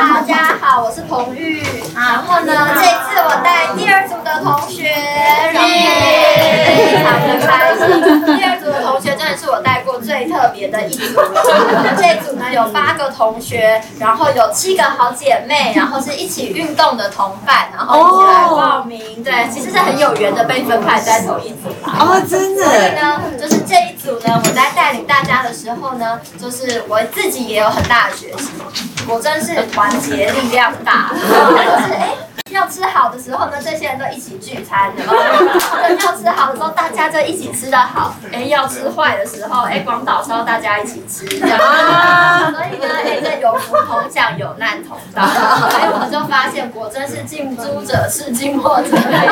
[0.00, 1.62] 大家好，我是彭玉。
[1.94, 4.88] 然后呢，这一次我带第二组的同学，
[5.52, 8.24] 然后非常的开心。
[8.24, 11.20] 第二组的同学真的是我带过最特别的一组。
[11.98, 19.22] 这一组呢有八个同学，然后有七个好姐妹，然后是一起运动的同伴，然后一起来报名。
[19.22, 21.98] 对，其实是很有缘的被分派在同一组啦。
[22.00, 28.48] 哦，真的所以，呢，就是这一组呢，我在带领大家的时候呢，就是我自己也有很大的学习，
[29.10, 32.14] 果真是团结力量大， 就是哎。
[32.50, 35.02] 要吃好的时候呢，这些人都一起聚餐的；
[36.04, 38.12] 要吃好的时候，大家就一起吃得好。
[38.32, 41.56] 哎，要吃坏的时候，哎，广岛烧大家一起吃，这样。
[42.52, 45.24] 所以呢，哎，这有福同享，有难同当。
[45.28, 49.28] 所以我就发现，果真是近朱者赤，近墨者黑。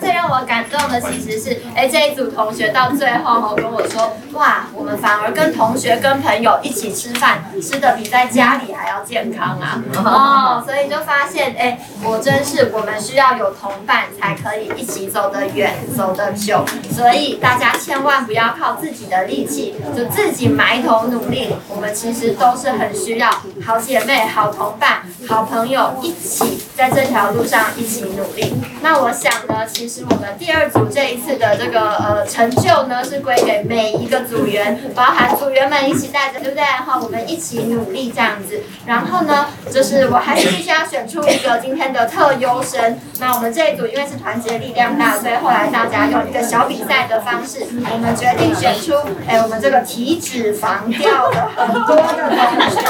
[0.00, 9.82] 最让我感动的其实是，哎，这一组同学到最后哦跟我说，哇，我们反而跟同学、跟朋友一起吃饭，吃的比在家里还要健康啊！
[10.04, 16.64] 哦，所以就发现，哎，果真是我们需要有同伴才可以一起走得远、走得久。
[16.90, 21.54] 所以大家千万不要靠自己的力气，就自己埋头努力。
[21.68, 23.30] 我们其实都是很需要
[23.66, 28.54] 好姐妹、好同伴、好朋友一起在这条路上一起努力。
[28.82, 36.62] 那我想呢，其实我们第二组这一次的这个呃成就呢，是归给每一个组员，包含组员们一起带着，对不对？
[36.62, 38.62] 哈，我们一起努力这样子。
[38.86, 42.98] 然后呢，就是我还是必须要选出一个今天的特优生。
[43.18, 48.94] 那我们这一组因为是团结力量大，所以后来大家用一个小比赛的方式，我们决定选出，
[49.26, 52.80] 哎，我们这个体脂肪掉的很多的同学。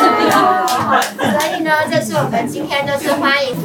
[1.31, 3.57] 所以呢，这是我们今天就是欢迎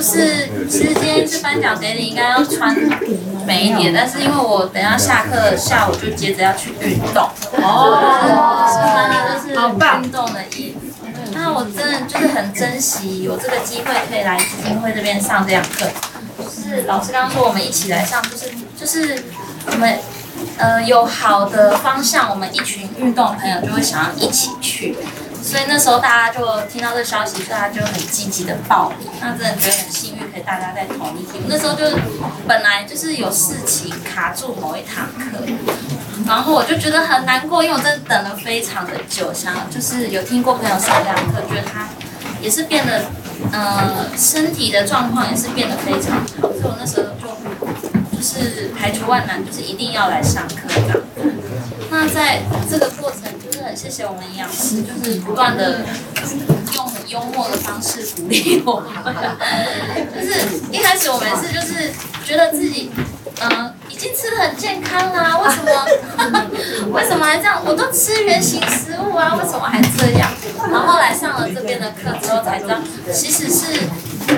[0.00, 2.74] 就是其实今天是颁奖典礼，应该要穿
[3.46, 11.06] 美一点，但是因为我等下下课下午就接着要去运动，哦，是穿的就是运动的衣服。
[11.34, 15.86] 那我真的就是很珍惜有这个机会可以来基金会这边上这堂课。
[16.38, 18.46] 就是老师刚刚说我们一起来上，就是
[18.78, 19.22] 就是
[19.70, 19.98] 我们
[20.56, 24.96] 呃有好的方向，我们一群运动朋友就会想要一起去。
[25.50, 29.08] 所以那时候大家就听到这消息，大家就很积极的报名。
[29.20, 31.42] 那真的觉得很幸运，可以大家在同一天。
[31.48, 31.84] 那时候就
[32.46, 35.44] 本来就是有事情卡住某一堂课，
[36.24, 41.88] 然后我就觉得很难过，因为我真的等了非常的久，想就是有听过朋友上这堂课，觉得他
[42.40, 43.06] 也是变得
[43.50, 51.02] 呃身体的状况也是变得非常好，所以我那时候就就是排除万难，就是一定要来上课的。
[51.90, 52.40] 那在
[52.70, 53.22] 这个过程，
[53.74, 55.80] 谢谢我们营养师，就是不断的
[56.74, 58.90] 用很幽默的方式鼓励我们。
[60.14, 61.90] 就是一开始我们是就是
[62.24, 62.90] 觉得自己，
[63.40, 65.70] 嗯、已经吃的很健康啦、为什么
[66.92, 67.62] 为什么还这样？
[67.64, 70.30] 我都吃原形食物啊，为什么还这样？
[70.70, 72.76] 然后来上了这边的课之后才知道，
[73.12, 73.80] 其实是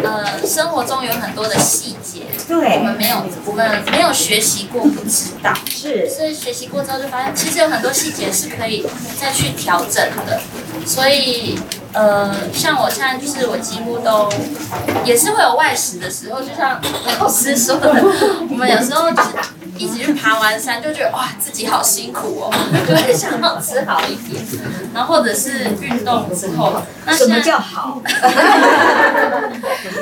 [0.02, 5.52] 呃生活中有很多的细节，对我们没有我们没有学习过，不知道。
[5.68, 8.86] 是所以学习过之后就发现，其实有很多细节是可以
[9.20, 10.40] 再去调整的。
[10.84, 11.58] 所以
[11.92, 14.28] 呃，像我现在就是我几乎都
[15.04, 16.80] 也是会有外食的时候，就像
[17.20, 17.88] 老师说的，
[18.50, 19.28] 我们有时候就是
[19.78, 22.50] 一起去爬完山，就觉得哇自己好辛苦哦，
[22.88, 24.42] 就会想要吃好一点。
[24.92, 28.02] 然后或者是运动之后，那什么现在叫好？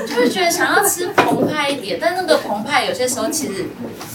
[0.07, 3.67] 就是觉得想要吃澎湃一点，但那个澎湃有些时候其实，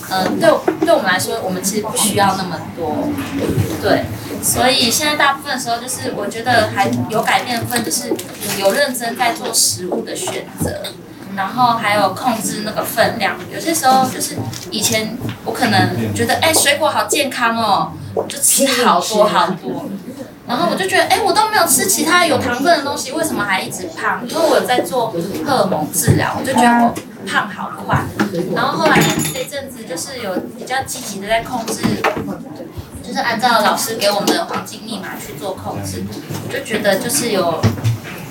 [0.09, 0.49] 呃，对
[0.81, 3.09] 对我们来说，我们其实不需要那么多，
[3.81, 4.05] 对，
[4.43, 8.13] 所以现在大部分时候就是我觉得还有改变的部分，就是
[8.59, 10.83] 有认真在做食物的选择，
[11.35, 13.35] 然后还有控制那个分量。
[13.53, 14.35] 有些时候就是
[14.71, 17.91] 以前我可能觉得，哎、水果好健康哦，
[18.27, 19.84] 就吃好多好多。
[20.47, 24.21] 然后我就觉得，哎，我都没有吃其他有糖分的东西，为什么还一直胖？
[24.27, 25.13] 因为我在做
[25.45, 26.93] 荷尔蒙治疗，我就觉得我
[27.27, 28.03] 胖好快。
[28.55, 29.01] 然后后来
[29.33, 31.81] 这阵子就是有比较积极的在控制，
[33.01, 36.03] 就是按照老师给我们的黄金密码去做控制。
[36.47, 37.59] 我就觉得就是有，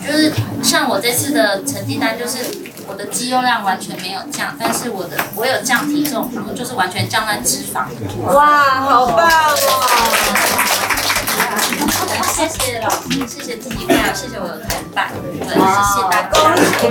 [0.06, 2.38] 就是像我这次的成绩单，就是
[2.87, 7.87] 我的肌肉量完全没有降，但是我的我有降体重，然后就是完全降在脂肪。
[8.33, 10.74] 哇，好棒哦！
[12.49, 16.29] 谢谢老师，谢谢自己，还有谢谢我的同伴，对，谢谢大家。
[16.31, 16.91] 恭喜恭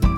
[0.00, 0.13] 喜！